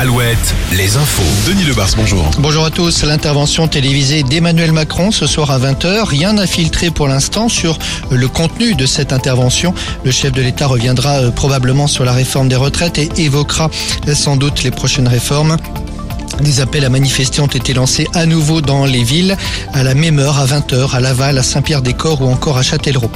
Alouette, 0.00 0.54
les 0.72 0.96
infos. 0.96 1.22
Denis 1.46 1.64
Lebars, 1.64 1.90
bonjour. 1.94 2.30
Bonjour 2.38 2.64
à 2.64 2.70
tous. 2.70 3.04
L'intervention 3.04 3.68
télévisée 3.68 4.22
d'Emmanuel 4.22 4.72
Macron 4.72 5.10
ce 5.10 5.26
soir 5.26 5.50
à 5.50 5.58
20h. 5.58 6.04
Rien 6.04 6.32
n'a 6.32 6.46
filtré 6.46 6.88
pour 6.88 7.06
l'instant 7.06 7.50
sur 7.50 7.78
le 8.10 8.26
contenu 8.26 8.74
de 8.74 8.86
cette 8.86 9.12
intervention. 9.12 9.74
Le 10.02 10.10
chef 10.10 10.32
de 10.32 10.40
l'État 10.40 10.68
reviendra 10.68 11.18
euh, 11.18 11.30
probablement 11.30 11.86
sur 11.86 12.06
la 12.06 12.12
réforme 12.12 12.48
des 12.48 12.56
retraites 12.56 12.96
et 12.96 13.10
évoquera 13.18 13.68
euh, 14.08 14.14
sans 14.14 14.36
doute 14.36 14.62
les 14.62 14.70
prochaines 14.70 15.06
réformes. 15.06 15.58
Des 16.42 16.60
appels 16.60 16.84
à 16.84 16.88
manifester 16.88 17.40
ont 17.40 17.46
été 17.46 17.74
lancés 17.74 18.06
à 18.14 18.24
nouveau 18.24 18.60
dans 18.60 18.86
les 18.86 19.02
villes, 19.02 19.36
à 19.74 19.82
la 19.82 19.94
même 19.94 20.18
heure, 20.18 20.38
à 20.38 20.46
20h, 20.46 20.94
à 20.94 21.00
Laval, 21.00 21.38
à 21.38 21.42
Saint-Pierre-des-Corps 21.42 22.22
ou 22.22 22.30
encore 22.30 22.56
à 22.56 22.62
Châtellerault. 22.62 23.10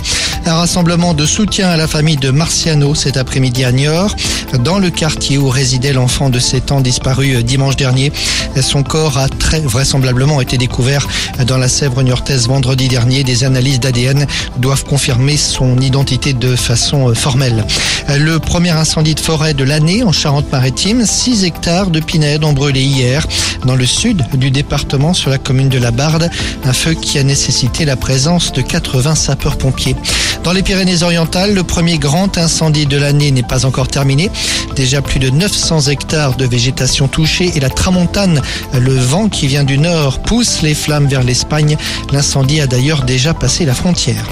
Un 0.46 0.54
rassemblement 0.54 1.14
de 1.14 1.24
soutien 1.24 1.70
à 1.70 1.76
la 1.76 1.88
famille 1.88 2.16
de 2.16 2.30
Marciano 2.30 2.94
cet 2.94 3.16
après-midi 3.16 3.64
à 3.64 3.72
Niort, 3.72 4.14
dans 4.60 4.78
le 4.78 4.90
quartier 4.90 5.38
où 5.38 5.48
résidait 5.48 5.94
l'enfant 5.94 6.28
de 6.28 6.38
7 6.38 6.72
ans 6.72 6.80
disparu 6.80 7.42
dimanche 7.42 7.76
dernier. 7.76 8.12
Son 8.60 8.82
corps 8.82 9.16
a 9.18 9.28
très 9.28 9.60
vraisemblablement 9.60 10.40
été 10.40 10.58
découvert 10.58 11.08
dans 11.46 11.56
la 11.56 11.68
Sèvre 11.68 12.02
niortaise 12.02 12.46
vendredi 12.46 12.88
dernier. 12.88 13.24
Des 13.24 13.44
analyses 13.44 13.80
d'ADN 13.80 14.26
doivent 14.58 14.84
confirmer 14.84 15.36
son 15.36 15.78
identité 15.78 16.34
de 16.34 16.56
façon 16.56 17.14
formelle. 17.14 17.64
Le 18.08 18.38
premier 18.38 18.70
incendie 18.70 19.14
de 19.14 19.20
forêt 19.20 19.54
de 19.54 19.64
l'année 19.64 20.02
en 20.02 20.12
Charente-Maritime, 20.12 21.06
6 21.06 21.44
hectares 21.44 21.90
de 21.90 22.00
pinèdes 22.00 22.44
ont 22.44 22.52
brûlé 22.52 22.82
hier 22.82 23.13
dans 23.64 23.76
le 23.76 23.86
sud 23.86 24.24
du 24.34 24.50
département 24.50 25.14
sur 25.14 25.30
la 25.30 25.38
commune 25.38 25.68
de 25.68 25.78
la 25.78 25.90
Barde, 25.90 26.30
un 26.64 26.72
feu 26.72 26.94
qui 26.94 27.18
a 27.18 27.22
nécessité 27.22 27.84
la 27.84 27.96
présence 27.96 28.52
de 28.52 28.62
80 28.62 29.14
sapeurs-pompiers. 29.14 29.96
Dans 30.42 30.52
les 30.52 30.62
Pyrénées-Orientales, 30.62 31.54
le 31.54 31.62
premier 31.62 31.98
grand 31.98 32.36
incendie 32.36 32.86
de 32.86 32.96
l'année 32.96 33.30
n'est 33.30 33.42
pas 33.42 33.64
encore 33.64 33.88
terminé. 33.88 34.30
Déjà 34.76 35.00
plus 35.00 35.18
de 35.18 35.30
900 35.30 35.88
hectares 35.88 36.36
de 36.36 36.44
végétation 36.44 37.08
touchée 37.08 37.52
et 37.54 37.60
la 37.60 37.70
tramontane, 37.70 38.42
le 38.78 38.94
vent 38.94 39.28
qui 39.28 39.46
vient 39.46 39.64
du 39.64 39.78
nord, 39.78 40.20
pousse 40.20 40.62
les 40.62 40.74
flammes 40.74 41.06
vers 41.06 41.22
l'Espagne. 41.22 41.76
L'incendie 42.12 42.60
a 42.60 42.66
d'ailleurs 42.66 43.04
déjà 43.04 43.32
passé 43.34 43.64
la 43.64 43.74
frontière. 43.74 44.26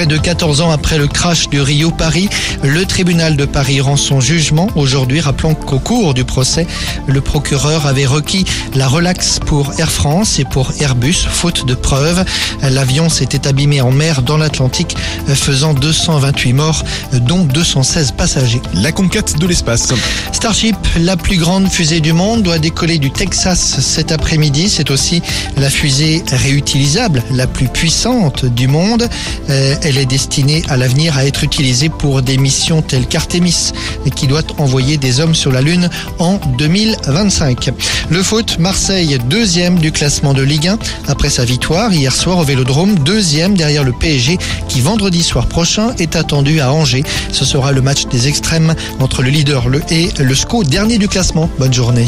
Près 0.00 0.06
de 0.06 0.16
14 0.16 0.62
ans 0.62 0.70
après 0.70 0.96
le 0.96 1.06
crash 1.08 1.50
du 1.50 1.60
Rio 1.60 1.90
Paris, 1.90 2.30
le 2.62 2.86
tribunal 2.86 3.36
de 3.36 3.44
Paris 3.44 3.82
rend 3.82 3.98
son 3.98 4.18
jugement. 4.18 4.66
Aujourd'hui, 4.74 5.20
rappelons 5.20 5.54
qu'au 5.54 5.78
cours 5.78 6.14
du 6.14 6.24
procès, 6.24 6.66
le 7.06 7.20
procureur 7.20 7.86
avait 7.86 8.06
requis 8.06 8.46
la 8.74 8.88
relaxe 8.88 9.40
pour 9.44 9.78
Air 9.78 9.92
France 9.92 10.38
et 10.38 10.46
pour 10.46 10.72
Airbus, 10.80 11.26
faute 11.30 11.66
de 11.66 11.74
preuves. 11.74 12.24
L'avion 12.62 13.10
s'était 13.10 13.46
abîmé 13.46 13.82
en 13.82 13.90
mer 13.92 14.22
dans 14.22 14.38
l'Atlantique, 14.38 14.96
faisant 15.26 15.74
228 15.74 16.52
morts, 16.54 16.82
dont 17.12 17.44
216 17.44 18.12
passagers. 18.12 18.62
La 18.72 18.92
conquête 18.92 19.38
de 19.38 19.46
l'espace. 19.46 19.92
Starship, 20.32 20.76
la 20.98 21.18
plus 21.18 21.36
grande 21.36 21.68
fusée 21.68 22.00
du 22.00 22.14
monde, 22.14 22.42
doit 22.42 22.58
décoller 22.58 22.96
du 22.96 23.10
Texas 23.10 23.80
cet 23.80 24.12
après-midi. 24.12 24.70
C'est 24.70 24.90
aussi 24.90 25.20
la 25.58 25.68
fusée 25.68 26.22
réutilisable 26.32 27.22
la 27.32 27.46
plus 27.46 27.68
puissante 27.68 28.46
du 28.46 28.66
monde. 28.66 29.06
Euh, 29.50 29.74
elle 29.90 29.98
est 29.98 30.06
destinée 30.06 30.62
à 30.68 30.76
l'avenir 30.76 31.18
à 31.18 31.26
être 31.26 31.42
utilisée 31.42 31.88
pour 31.88 32.22
des 32.22 32.38
missions 32.38 32.80
telles 32.80 33.08
qu'Artemis, 33.08 33.72
qui 34.14 34.28
doit 34.28 34.44
envoyer 34.58 34.98
des 34.98 35.18
hommes 35.18 35.34
sur 35.34 35.50
la 35.50 35.62
Lune 35.62 35.90
en 36.20 36.38
2025. 36.58 37.70
Le 38.08 38.22
foot, 38.22 38.58
Marseille, 38.60 39.18
deuxième 39.28 39.80
du 39.80 39.90
classement 39.90 40.32
de 40.32 40.42
Ligue 40.42 40.68
1 40.68 40.78
après 41.08 41.28
sa 41.28 41.44
victoire 41.44 41.92
hier 41.92 42.14
soir 42.14 42.38
au 42.38 42.44
Vélodrome, 42.44 43.00
deuxième 43.00 43.56
derrière 43.56 43.82
le 43.82 43.92
PSG 43.92 44.38
qui 44.68 44.80
vendredi 44.80 45.24
soir 45.24 45.48
prochain 45.48 45.92
est 45.98 46.14
attendu 46.14 46.60
à 46.60 46.72
Angers. 46.72 47.02
Ce 47.32 47.44
sera 47.44 47.72
le 47.72 47.82
match 47.82 48.06
des 48.06 48.28
extrêmes 48.28 48.76
entre 49.00 49.22
le 49.22 49.30
leader 49.30 49.68
le 49.68 49.82
et 49.90 50.10
le 50.20 50.34
SCO, 50.36 50.62
dernier 50.62 50.98
du 50.98 51.08
classement. 51.08 51.50
Bonne 51.58 51.74
journée. 51.74 52.06